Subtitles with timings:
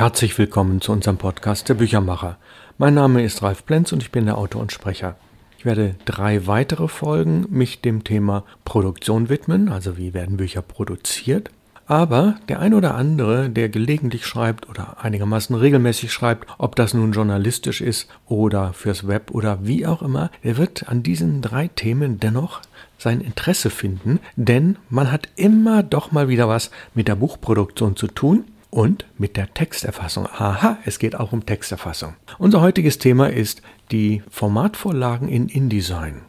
[0.00, 2.38] Herzlich willkommen zu unserem Podcast Der Büchermacher.
[2.78, 5.16] Mein Name ist Ralf Plenz und ich bin der Autor und Sprecher.
[5.58, 11.50] Ich werde drei weitere Folgen mich dem Thema Produktion widmen, also wie werden Bücher produziert.
[11.84, 17.12] Aber der ein oder andere, der gelegentlich schreibt oder einigermaßen regelmäßig schreibt, ob das nun
[17.12, 22.18] journalistisch ist oder fürs Web oder wie auch immer, der wird an diesen drei Themen
[22.18, 22.62] dennoch
[22.96, 28.06] sein Interesse finden, denn man hat immer doch mal wieder was mit der Buchproduktion zu
[28.06, 30.26] tun und mit der Texterfassung.
[30.26, 32.14] Aha, es geht auch um Texterfassung.
[32.38, 36.22] Unser heutiges Thema ist die Formatvorlagen in InDesign.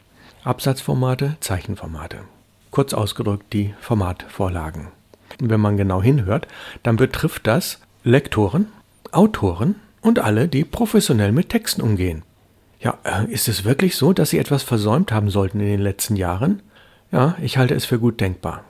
[0.44, 2.20] Absatzformate, Zeichenformate.
[2.72, 4.88] Kurz ausgedrückt die Formatvorlagen.
[5.40, 6.48] Und wenn man genau hinhört,
[6.84, 8.68] dann betrifft das Lektoren,
[9.12, 12.24] Autoren und alle, die professionell mit Texten umgehen.
[12.80, 16.16] Ja, äh, ist es wirklich so, dass Sie etwas versäumt haben sollten in den letzten
[16.16, 16.64] Jahren?
[17.12, 18.64] Ja, ich halte es für gut denkbar.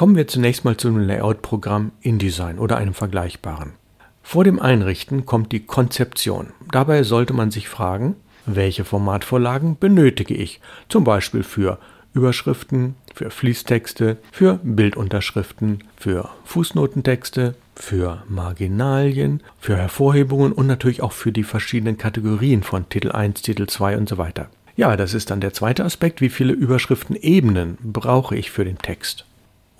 [0.00, 3.74] Kommen wir zunächst mal zu einem Layout-Programm InDesign oder einem vergleichbaren.
[4.22, 6.54] Vor dem Einrichten kommt die Konzeption.
[6.72, 11.78] Dabei sollte man sich fragen, welche Formatvorlagen benötige ich, zum Beispiel für
[12.14, 21.30] Überschriften, für Fließtexte, für Bildunterschriften, für Fußnotentexte, für Marginalien, für Hervorhebungen und natürlich auch für
[21.30, 24.48] die verschiedenen Kategorien von Titel 1, Titel 2 und so weiter.
[24.76, 29.26] Ja, das ist dann der zweite Aspekt, wie viele Überschriftenebenen brauche ich für den Text.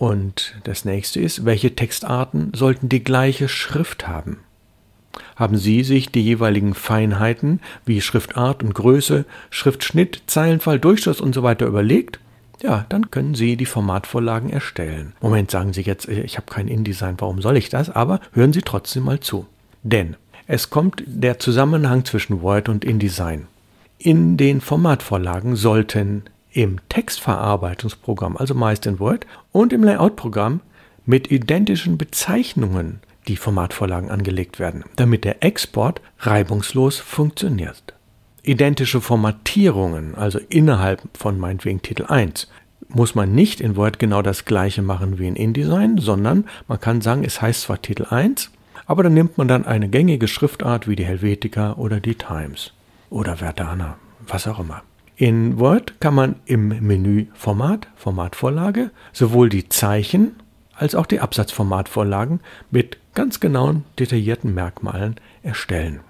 [0.00, 4.38] Und das nächste ist, welche Textarten sollten die gleiche Schrift haben?
[5.36, 11.42] Haben Sie sich die jeweiligen Feinheiten wie Schriftart und Größe, Schriftschnitt, Zeilenfall, Durchschluss und so
[11.42, 12.18] weiter überlegt?
[12.62, 15.12] Ja, dann können Sie die Formatvorlagen erstellen.
[15.20, 17.90] Moment, sagen Sie jetzt, ich habe kein InDesign, warum soll ich das?
[17.90, 19.46] Aber hören Sie trotzdem mal zu.
[19.82, 23.48] Denn es kommt der Zusammenhang zwischen Word und InDesign.
[23.98, 30.60] In den Formatvorlagen sollten im Textverarbeitungsprogramm, also meist in Word, und im Layout-Programm
[31.06, 37.94] mit identischen Bezeichnungen die Formatvorlagen angelegt werden, damit der Export reibungslos funktioniert.
[38.42, 42.48] Identische Formatierungen, also innerhalb von meinetwegen Titel 1,
[42.88, 47.00] muss man nicht in Word genau das gleiche machen wie in InDesign, sondern man kann
[47.02, 48.50] sagen, es heißt zwar Titel 1,
[48.86, 52.72] aber dann nimmt man dann eine gängige Schriftart wie die Helvetica oder die Times
[53.10, 54.82] oder Verdana, was auch immer.
[55.20, 60.36] In Word kann man im Menü Format, Formatvorlage, sowohl die Zeichen
[60.74, 66.00] als auch die Absatzformatvorlagen mit ganz genauen, detaillierten Merkmalen erstellen.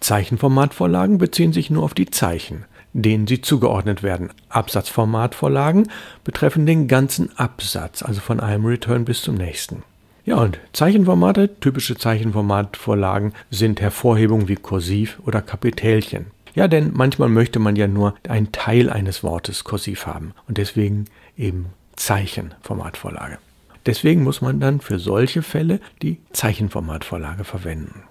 [0.00, 4.30] Zeichenformatvorlagen beziehen sich nur auf die Zeichen, denen sie zugeordnet werden.
[4.48, 5.88] Absatzformatvorlagen
[6.24, 9.84] betreffen den ganzen Absatz, also von einem Return bis zum nächsten.
[10.24, 16.32] Ja, und Zeichenformate, typische Zeichenformatvorlagen sind Hervorhebungen wie Kursiv oder Kapitelchen.
[16.54, 21.06] Ja, denn manchmal möchte man ja nur einen Teil eines Wortes kursiv haben und deswegen
[21.36, 21.66] eben
[21.96, 23.38] Zeichenformatvorlage.
[23.86, 28.02] Deswegen muss man dann für solche Fälle die Zeichenformatvorlage verwenden.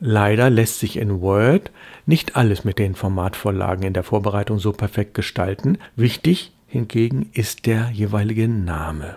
[0.00, 1.72] Leider lässt sich in Word
[2.06, 5.78] nicht alles mit den Formatvorlagen in der Vorbereitung so perfekt gestalten.
[5.96, 9.16] Wichtig hingegen ist der jeweilige Name.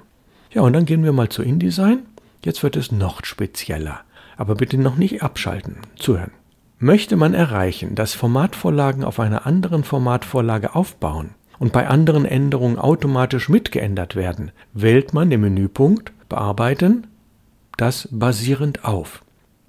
[0.52, 2.00] Ja, und dann gehen wir mal zu InDesign.
[2.44, 4.02] Jetzt wird es noch spezieller.
[4.38, 5.78] Aber bitte noch nicht abschalten.
[5.98, 6.32] Zuhören.
[6.84, 13.50] Möchte man erreichen, dass Formatvorlagen auf einer anderen Formatvorlage aufbauen und bei anderen Änderungen automatisch
[13.50, 17.06] mitgeändert werden, wählt man den Menüpunkt Bearbeiten
[17.78, 19.24] das basierend auf.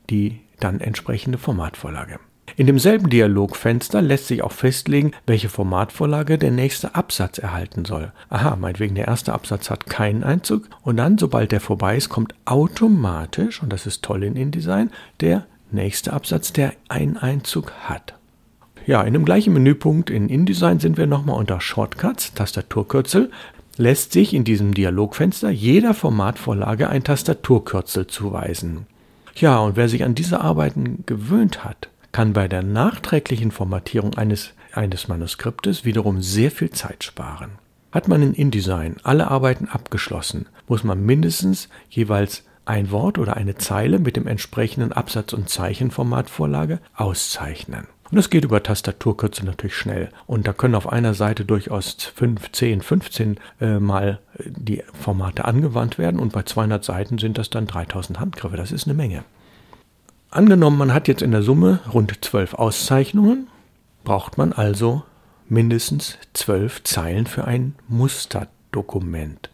[0.08, 2.18] Die dann entsprechende Formatvorlage.
[2.56, 8.12] In demselben Dialogfenster lässt sich auch festlegen, welche Formatvorlage der nächste Absatz erhalten soll.
[8.30, 12.34] Aha, meinetwegen der erste Absatz hat keinen Einzug und dann, sobald der vorbei ist, kommt
[12.46, 14.90] automatisch, und das ist toll in InDesign,
[15.20, 18.14] der nächste Absatz, der einen Einzug hat.
[18.86, 23.30] Ja, in dem gleichen Menüpunkt in InDesign sind wir nochmal unter Shortcuts, Tastaturkürzel,
[23.76, 28.86] lässt sich in diesem Dialogfenster jeder Formatvorlage ein Tastaturkürzel zuweisen.
[29.36, 34.52] Ja, und wer sich an diese Arbeiten gewöhnt hat, kann bei der nachträglichen Formatierung eines,
[34.72, 37.52] eines Manuskriptes wiederum sehr viel Zeit sparen.
[37.90, 43.56] Hat man in InDesign alle Arbeiten abgeschlossen, muss man mindestens jeweils ein Wort oder eine
[43.56, 47.86] Zeile mit dem entsprechenden Absatz- und Zeichenformatvorlage auszeichnen.
[48.12, 50.10] Und das geht über Tastaturkürzel natürlich schnell.
[50.26, 55.46] Und da können auf einer Seite durchaus 5, 10, 15 äh, Mal äh, die Formate
[55.46, 56.20] angewandt werden.
[56.20, 58.58] Und bei 200 Seiten sind das dann 3000 Handgriffe.
[58.58, 59.24] Das ist eine Menge.
[60.30, 63.48] Angenommen, man hat jetzt in der Summe rund 12 Auszeichnungen,
[64.04, 65.04] braucht man also
[65.48, 69.50] mindestens 12 Zeilen für ein Musterdokument.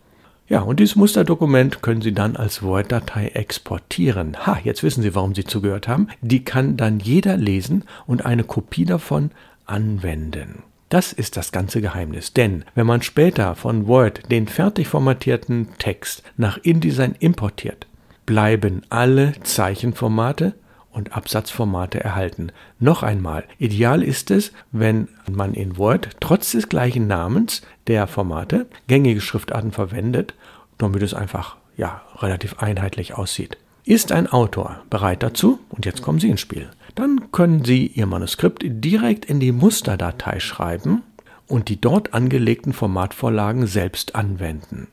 [0.48, 4.46] Ja, und dieses Musterdokument können Sie dann als Word-Datei exportieren.
[4.46, 6.08] Ha, jetzt wissen Sie, warum Sie zugehört haben.
[6.22, 9.30] Die kann dann jeder lesen und eine Kopie davon
[9.66, 10.62] anwenden.
[10.88, 12.32] Das ist das ganze Geheimnis.
[12.32, 17.86] Denn wenn man später von Word den fertig formatierten Text nach InDesign importiert,
[18.24, 20.54] bleiben alle Zeichenformate
[20.98, 22.50] und Absatzformate erhalten.
[22.80, 28.66] Noch einmal, ideal ist es, wenn man in Word trotz des gleichen Namens der Formate
[28.88, 30.34] gängige Schriftarten verwendet,
[30.76, 33.56] damit es einfach ja, relativ einheitlich aussieht.
[33.84, 35.60] Ist ein Autor bereit dazu?
[35.70, 36.68] Und jetzt kommen Sie ins Spiel.
[36.94, 41.02] Dann können Sie Ihr Manuskript direkt in die Musterdatei schreiben
[41.46, 44.88] und die dort angelegten Formatvorlagen selbst anwenden.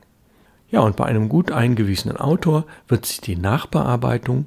[0.70, 4.46] Ja, und bei einem gut eingewiesenen Autor wird sich die Nachbearbeitung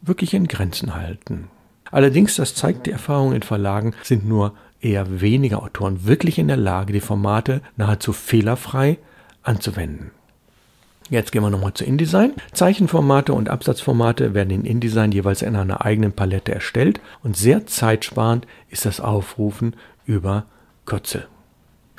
[0.00, 1.48] wirklich in Grenzen halten.
[1.90, 6.56] Allerdings, das zeigt die Erfahrung in Verlagen, sind nur eher wenige Autoren wirklich in der
[6.56, 8.98] Lage, die Formate nahezu fehlerfrei
[9.42, 10.12] anzuwenden.
[11.10, 12.34] Jetzt gehen wir nochmal zu InDesign.
[12.52, 18.46] Zeichenformate und Absatzformate werden in InDesign jeweils in einer eigenen Palette erstellt und sehr zeitsparend
[18.68, 19.74] ist das Aufrufen
[20.04, 20.44] über
[20.84, 21.26] Kürzel.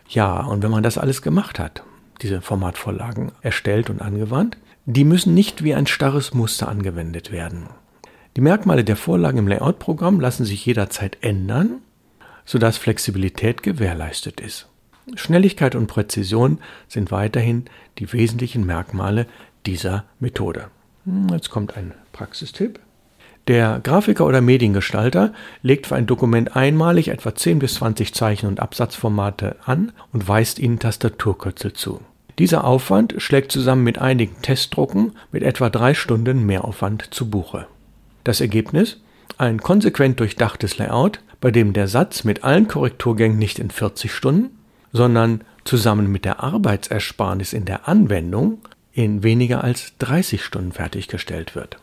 [0.07, 1.84] Ja, und wenn man das alles gemacht hat,
[2.22, 7.69] diese Formatvorlagen erstellt und angewandt, die müssen nicht wie ein starres Muster angewendet werden.
[8.35, 11.81] Die Merkmale der Vorlagen im Layout-Programm lassen sich jederzeit ändern,
[12.45, 14.67] sodass Flexibilität gewährleistet ist.
[15.15, 17.65] Schnelligkeit und Präzision sind weiterhin
[17.97, 19.25] die wesentlichen Merkmale
[19.65, 20.67] dieser Methode.
[21.05, 22.79] Hm, jetzt kommt ein Praxistipp.
[23.47, 25.33] Der Grafiker oder Mediengestalter
[25.63, 30.59] legt für ein Dokument einmalig etwa 10 bis 20 Zeichen- und Absatzformate an und weist
[30.59, 32.01] ihnen Tastaturkürzel zu.
[32.37, 37.65] Dieser Aufwand schlägt zusammen mit einigen Testdrucken mit etwa drei Stunden Mehraufwand zu Buche.
[38.24, 38.98] Das Ergebnis?
[39.38, 44.57] Ein konsequent durchdachtes Layout, bei dem der Satz mit allen Korrekturgängen nicht in 40 Stunden,
[44.92, 48.60] sondern zusammen mit der Arbeitsersparnis in der Anwendung
[48.92, 51.77] in weniger als 30 Stunden fertiggestellt wird.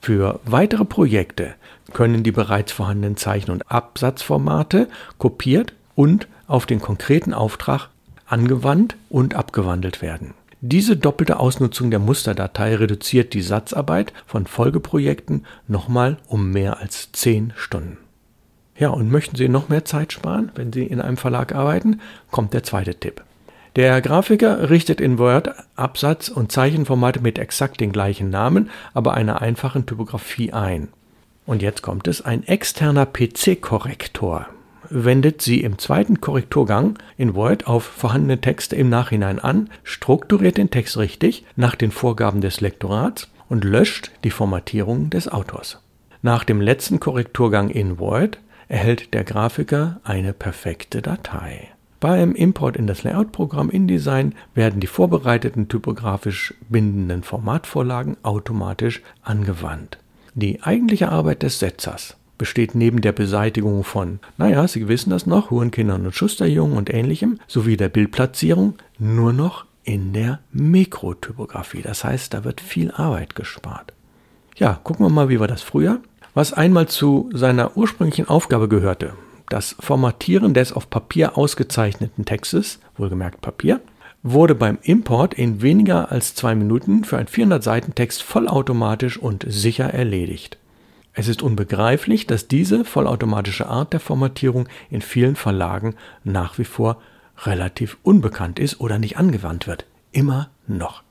[0.00, 1.54] Für weitere Projekte
[1.92, 7.88] können die bereits vorhandenen Zeichen- und Absatzformate kopiert und auf den konkreten Auftrag
[8.26, 10.34] angewandt und abgewandelt werden.
[10.62, 17.52] Diese doppelte Ausnutzung der Musterdatei reduziert die Satzarbeit von Folgeprojekten nochmal um mehr als 10
[17.56, 17.98] Stunden.
[18.78, 22.00] Ja, und möchten Sie noch mehr Zeit sparen, wenn Sie in einem Verlag arbeiten,
[22.30, 23.22] kommt der zweite Tipp.
[23.76, 29.42] Der Grafiker richtet in Word Absatz- und Zeichenformate mit exakt den gleichen Namen, aber einer
[29.42, 30.88] einfachen Typografie ein.
[31.44, 34.46] Und jetzt kommt es, ein externer PC-Korrektor
[34.90, 40.70] wendet sie im zweiten Korrekturgang in Word auf vorhandene Texte im Nachhinein an, strukturiert den
[40.70, 45.80] Text richtig nach den Vorgaben des Lektorats und löscht die Formatierung des Autors.
[46.22, 48.38] Nach dem letzten Korrekturgang in Word
[48.68, 51.68] erhält der Grafiker eine perfekte Datei.
[52.00, 59.98] Beim Import in das Layout-Programm InDesign werden die vorbereiteten typografisch bindenden Formatvorlagen automatisch angewandt.
[60.34, 65.50] Die eigentliche Arbeit des Setzers besteht neben der Beseitigung von, naja, Sie wissen das noch,
[65.50, 71.82] Hurenkindern und Schusterjungen und ähnlichem, sowie der Bildplatzierung nur noch in der Mikrotypografie.
[71.82, 73.92] Das heißt, da wird viel Arbeit gespart.
[74.56, 76.00] Ja, gucken wir mal, wie war das früher?
[76.34, 79.12] Was einmal zu seiner ursprünglichen Aufgabe gehörte,
[79.48, 83.80] das Formatieren des auf Papier ausgezeichneten Textes, wohlgemerkt Papier,
[84.22, 89.44] wurde beim Import in weniger als zwei Minuten für einen 400 Seiten Text vollautomatisch und
[89.48, 90.58] sicher erledigt.
[91.18, 97.00] Es ist unbegreiflich, dass diese vollautomatische Art der Formatierung in vielen Verlagen nach wie vor
[97.44, 99.86] relativ unbekannt ist oder nicht angewandt wird.
[100.12, 101.02] Immer noch.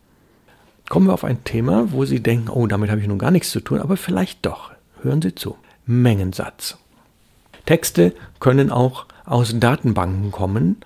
[0.89, 3.49] Kommen wir auf ein Thema, wo Sie denken, oh, damit habe ich nun gar nichts
[3.49, 4.71] zu tun, aber vielleicht doch.
[5.01, 5.57] Hören Sie zu.
[5.87, 6.77] Mengensatz.
[7.65, 10.77] Texte können auch aus Datenbanken kommen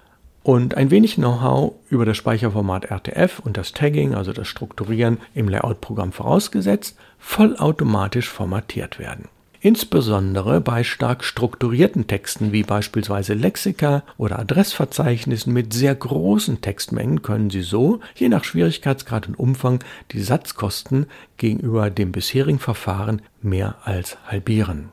[0.49, 5.47] und ein wenig Know-how über das Speicherformat RTF und das Tagging, also das Strukturieren im
[5.47, 9.27] Layout-Programm vorausgesetzt, vollautomatisch formatiert werden.
[9.61, 17.51] Insbesondere bei stark strukturierten Texten wie beispielsweise Lexika oder Adressverzeichnissen mit sehr großen Textmengen können
[17.51, 21.05] Sie so, je nach Schwierigkeitsgrad und Umfang, die Satzkosten
[21.37, 24.89] gegenüber dem bisherigen Verfahren mehr als halbieren.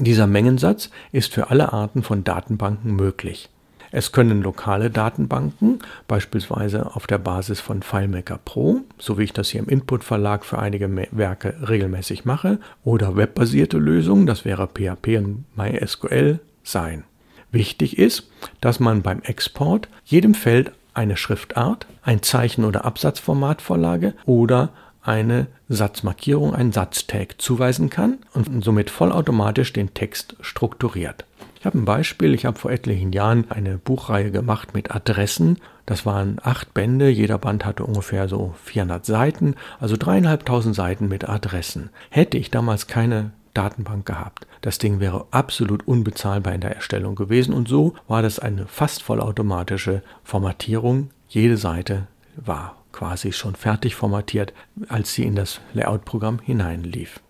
[0.00, 3.50] Dieser Mengensatz ist für alle Arten von Datenbanken möglich.
[3.90, 9.50] Es können lokale Datenbanken, beispielsweise auf der Basis von FileMaker Pro, so wie ich das
[9.50, 15.18] hier im Input Verlag für einige Werke regelmäßig mache, oder webbasierte Lösungen, das wäre PHP
[15.18, 17.04] und MySQL, sein.
[17.50, 18.30] Wichtig ist,
[18.60, 26.54] dass man beim Export jedem Feld eine Schriftart, ein Zeichen- oder Absatzformatvorlage oder eine Satzmarkierung,
[26.54, 31.24] ein Satztag zuweisen kann und somit vollautomatisch den Text strukturiert.
[31.58, 32.34] Ich habe ein Beispiel.
[32.34, 35.58] Ich habe vor etlichen Jahren eine Buchreihe gemacht mit Adressen.
[35.86, 37.08] Das waren acht Bände.
[37.08, 41.90] Jeder Band hatte ungefähr so 400 Seiten, also dreieinhalbtausend Seiten mit Adressen.
[42.10, 44.46] Hätte ich damals keine Datenbank gehabt.
[44.60, 49.02] Das Ding wäre absolut unbezahlbar in der Erstellung gewesen und so war das eine fast
[49.02, 51.10] vollautomatische Formatierung.
[51.28, 54.52] Jede Seite war quasi schon fertig formatiert,
[54.88, 57.20] als sie in das Layout-Programm hineinlief.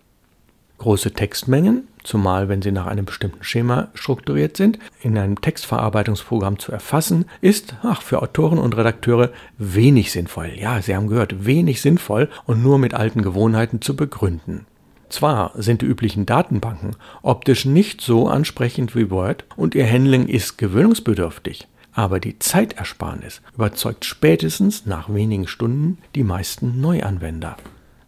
[0.77, 6.71] Große Textmengen, zumal wenn sie nach einem bestimmten Schema strukturiert sind, in einem Textverarbeitungsprogramm zu
[6.71, 10.51] erfassen, ist ach, für Autoren und Redakteure wenig sinnvoll.
[10.55, 14.65] Ja, Sie haben gehört, wenig sinnvoll und nur mit alten Gewohnheiten zu begründen.
[15.09, 20.57] Zwar sind die üblichen Datenbanken optisch nicht so ansprechend wie Word und ihr Handling ist
[20.59, 27.57] gewöhnungsbedürftig, aber die Zeitersparnis überzeugt spätestens nach wenigen Stunden die meisten Neuanwender,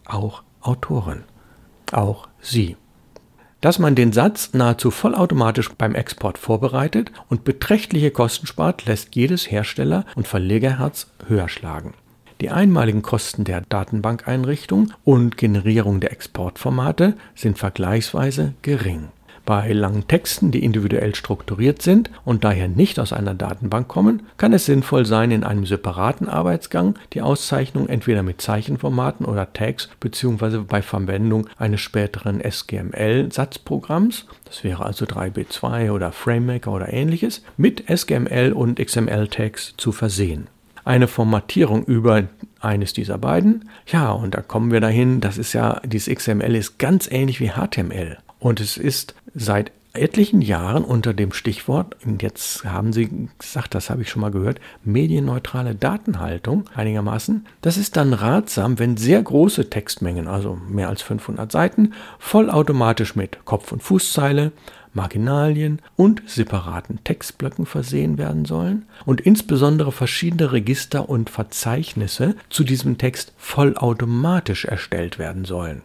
[0.04, 1.24] auch Autoren,
[1.90, 2.76] auch Sie.
[3.62, 9.48] Dass man den Satz nahezu vollautomatisch beim Export vorbereitet und beträchtliche Kosten spart, lässt jedes
[9.48, 11.94] Hersteller- und Verlegerherz höher schlagen.
[12.40, 19.10] Die einmaligen Kosten der Datenbankeinrichtung und Generierung der Exportformate sind vergleichsweise gering.
[19.44, 24.52] Bei langen Texten, die individuell strukturiert sind und daher nicht aus einer Datenbank kommen, kann
[24.52, 30.58] es sinnvoll sein, in einem separaten Arbeitsgang die Auszeichnung entweder mit Zeichenformaten oder Tags bzw.
[30.58, 38.52] bei Verwendung eines späteren SGML-Satzprogramms, das wäre also 3B2 oder FrameMaker oder ähnliches, mit SGML
[38.52, 40.48] und XML-Tags zu versehen
[40.84, 42.24] eine Formatierung über
[42.60, 43.68] eines dieser beiden.
[43.86, 47.50] Ja, und da kommen wir dahin, das ist ja, dieses XML ist ganz ähnlich wie
[47.50, 48.18] HTML.
[48.38, 54.02] Und es ist seit etlichen Jahren unter dem Stichwort, jetzt haben Sie gesagt, das habe
[54.02, 57.46] ich schon mal gehört, medienneutrale Datenhaltung einigermaßen.
[57.60, 63.44] Das ist dann ratsam, wenn sehr große Textmengen, also mehr als 500 Seiten, vollautomatisch mit
[63.44, 64.52] Kopf- und Fußzeile,
[64.94, 72.98] Marginalien und separaten Textblöcken versehen werden sollen und insbesondere verschiedene Register und Verzeichnisse zu diesem
[72.98, 75.82] Text vollautomatisch erstellt werden sollen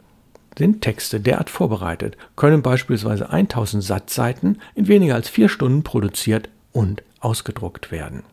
[0.57, 7.03] sind Texte derart vorbereitet, können beispielsweise 1000 Satzseiten in weniger als vier Stunden produziert und
[7.19, 8.23] ausgedruckt werden.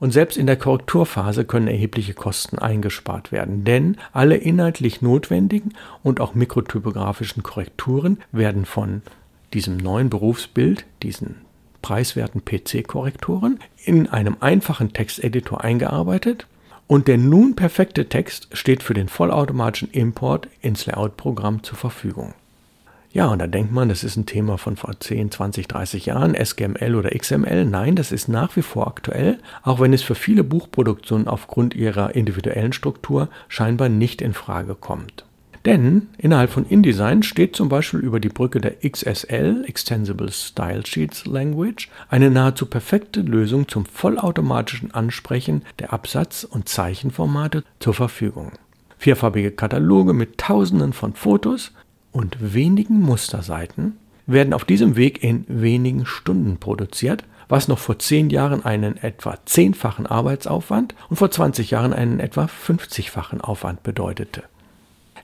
[0.00, 6.20] Und selbst in der Korrekturphase können erhebliche Kosten eingespart werden, denn alle inhaltlich notwendigen und
[6.20, 9.02] auch mikrotypografischen Korrekturen werden von
[9.52, 11.36] diesem neuen Berufsbild, diesen
[11.80, 16.46] preiswerten PC-Korrektoren, in einem einfachen Texteditor eingearbeitet
[16.86, 22.34] und der nun perfekte Text steht für den vollautomatischen Import ins Layout-Programm zur Verfügung.
[23.12, 26.34] Ja, und da denkt man, das ist ein Thema von vor 10, 20, 30 Jahren,
[26.34, 27.64] SGML oder XML.
[27.64, 32.16] Nein, das ist nach wie vor aktuell, auch wenn es für viele Buchproduktionen aufgrund ihrer
[32.16, 35.24] individuellen Struktur scheinbar nicht in Frage kommt.
[35.64, 41.24] Denn innerhalb von InDesign steht zum Beispiel über die Brücke der XSL Extensible Style Sheets
[41.24, 48.52] Language eine nahezu perfekte Lösung zum vollautomatischen Ansprechen der Absatz- und Zeichenformate zur Verfügung.
[48.98, 51.72] Vierfarbige Kataloge mit Tausenden von Fotos
[52.12, 58.30] und wenigen Musterseiten werden auf diesem Weg in wenigen Stunden produziert, was noch vor zehn
[58.30, 64.44] Jahren einen etwa zehnfachen Arbeitsaufwand und vor 20 Jahren einen etwa 50-fachen Aufwand bedeutete.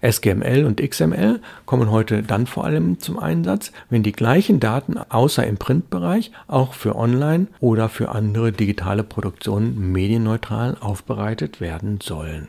[0.03, 5.47] SGML und XML kommen heute dann vor allem zum Einsatz, wenn die gleichen Daten außer
[5.47, 12.49] im Printbereich auch für Online oder für andere digitale Produktionen medienneutral aufbereitet werden sollen.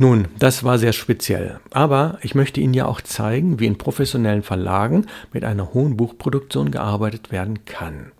[0.00, 4.44] Nun, das war sehr speziell, aber ich möchte Ihnen ja auch zeigen, wie in professionellen
[4.44, 8.12] Verlagen mit einer hohen Buchproduktion gearbeitet werden kann.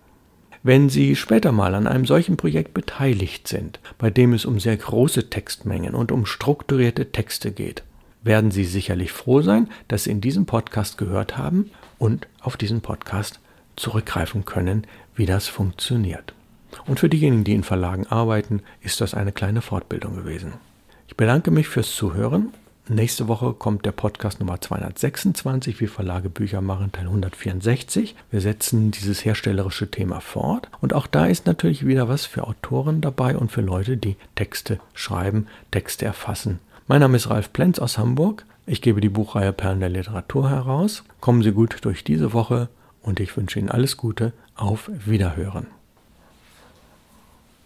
[0.64, 4.76] Wenn Sie später mal an einem solchen Projekt beteiligt sind, bei dem es um sehr
[4.76, 7.84] große Textmengen und um strukturierte Texte geht,
[8.22, 12.80] werden Sie sicherlich froh sein, dass Sie in diesem Podcast gehört haben und auf diesen
[12.80, 13.40] Podcast
[13.76, 16.34] zurückgreifen können, wie das funktioniert.
[16.86, 20.54] Und für diejenigen, die in Verlagen arbeiten, ist das eine kleine Fortbildung gewesen.
[21.06, 22.52] Ich bedanke mich fürs Zuhören.
[22.90, 28.14] Nächste Woche kommt der Podcast Nummer 226, wie Verlage Bücher machen, Teil 164.
[28.30, 30.70] Wir setzen dieses herstellerische Thema fort.
[30.80, 34.80] Und auch da ist natürlich wieder was für Autoren dabei und für Leute, die Texte
[34.94, 38.46] schreiben, Texte erfassen mein Name ist Ralf Plenz aus Hamburg.
[38.64, 41.04] Ich gebe die Buchreihe Perlen der Literatur heraus.
[41.20, 42.70] Kommen Sie gut durch diese Woche
[43.02, 44.32] und ich wünsche Ihnen alles Gute.
[44.54, 45.66] Auf Wiederhören.